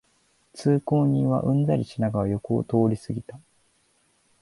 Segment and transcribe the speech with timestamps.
[0.55, 3.39] 通行人はうんざりしながら横を通りすぎた